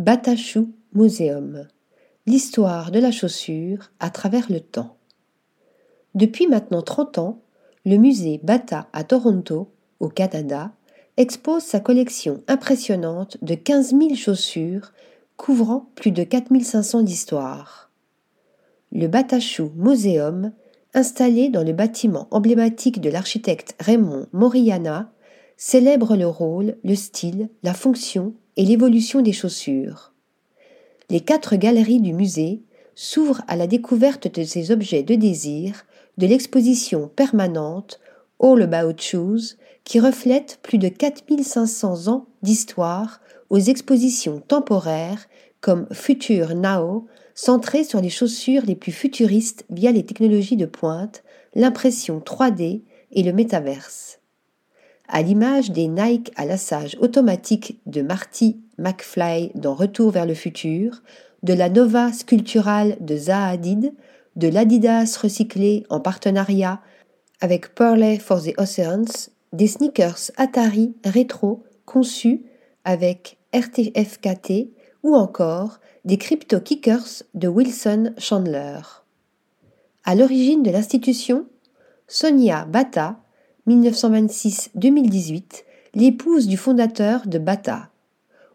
[0.00, 1.68] Batachou Museum
[2.24, 4.96] L'histoire de la chaussure à travers le temps.
[6.14, 7.42] Depuis maintenant 30 ans,
[7.84, 9.68] le musée Bata à Toronto,
[9.98, 10.72] au Canada,
[11.18, 14.94] expose sa collection impressionnante de 15 000 chaussures
[15.36, 17.90] couvrant plus de 4500 d'histoires.
[18.92, 20.52] Le Batachou Museum,
[20.94, 25.12] installé dans le bâtiment emblématique de l'architecte Raymond Moriana,
[25.58, 30.12] célèbre le rôle, le style, la fonction et l'évolution des chaussures.
[31.08, 32.62] Les quatre galeries du musée
[32.94, 35.84] s'ouvrent à la découverte de ces objets de désir
[36.18, 38.00] de l'exposition permanente
[38.40, 45.28] All About Shoes qui reflète plus de 4500 ans d'histoire aux expositions temporaires
[45.60, 51.22] comme Future Now, centrées sur les chaussures les plus futuristes via les technologies de pointe,
[51.54, 52.82] l'impression 3D
[53.12, 54.19] et le métaverse
[55.10, 61.02] à l'image des Nike à lassage automatique de Marty McFly dans Retour vers le futur,
[61.42, 63.92] de la Nova sculpturale de Zaha Hadid,
[64.36, 66.80] de l'Adidas recyclé en partenariat
[67.40, 72.42] avec Pearly for the Oceans, des sneakers Atari rétro conçus
[72.84, 74.68] avec RTFKT
[75.02, 78.80] ou encore des Crypto Kickers de Wilson Chandler.
[80.04, 81.46] À l'origine de l'institution,
[82.06, 83.18] Sonia Bata
[83.70, 87.90] 1926-2018, l'épouse du fondateur de Bata.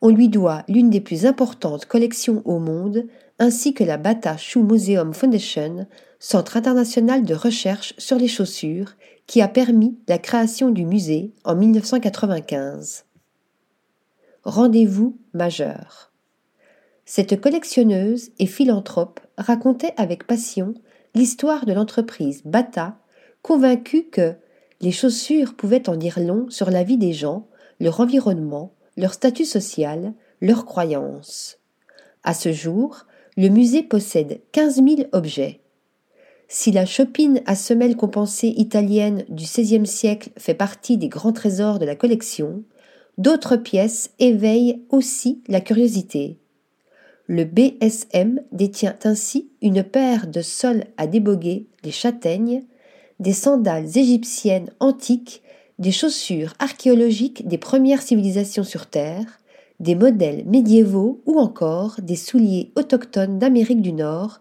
[0.00, 3.06] On lui doit l'une des plus importantes collections au monde,
[3.38, 5.86] ainsi que la Bata Shoe Museum Foundation,
[6.20, 8.94] centre international de recherche sur les chaussures,
[9.26, 13.04] qui a permis la création du musée en 1995.
[14.44, 16.12] Rendez-vous majeur.
[17.04, 20.74] Cette collectionneuse et philanthrope racontait avec passion
[21.14, 22.96] l'histoire de l'entreprise Bata,
[23.42, 24.36] convaincue que
[24.80, 27.46] les chaussures pouvaient en dire long sur la vie des gens,
[27.80, 31.58] leur environnement, leur statut social, leurs croyances.
[32.22, 33.06] À ce jour,
[33.36, 35.60] le musée possède 15 000 objets.
[36.48, 41.78] Si la chopine à semelles compensées italienne du XVIe siècle fait partie des grands trésors
[41.78, 42.64] de la collection,
[43.18, 46.38] d'autres pièces éveillent aussi la curiosité.
[47.26, 52.64] Le BSM détient ainsi une paire de sols à déboguer, les châtaignes,
[53.20, 55.42] des sandales égyptiennes antiques,
[55.78, 59.40] des chaussures archéologiques des premières civilisations sur Terre,
[59.78, 64.40] des modèles médiévaux ou encore des souliers autochtones d'Amérique du Nord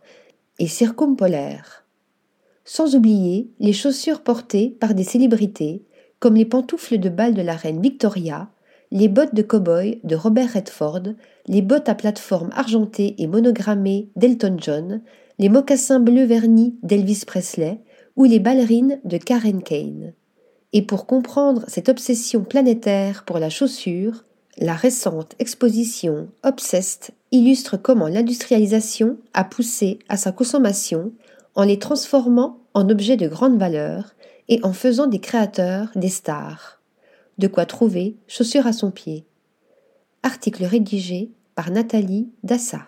[0.59, 1.85] et circumpolaires.
[2.65, 5.83] Sans oublier les chaussures portées par des célébrités
[6.19, 8.49] comme les pantoufles de bal de la reine Victoria,
[8.91, 11.03] les bottes de cow-boy de Robert Redford,
[11.47, 15.01] les bottes à plateforme argentées et monogrammées d'Elton John,
[15.37, 17.79] les mocassins bleus vernis d'Elvis Presley,
[18.19, 20.11] ou les ballerines de Karen Kane.
[20.73, 24.25] Et pour comprendre cette obsession planétaire pour la chaussure,
[24.57, 31.13] la récente exposition Obsessed illustre comment l'industrialisation a poussé à sa consommation
[31.55, 34.13] en les transformant en objets de grande valeur
[34.49, 36.81] et en faisant des créateurs des stars.
[37.37, 39.23] De quoi trouver chaussures à son pied.
[40.23, 42.81] Article rédigé par Nathalie Dassa.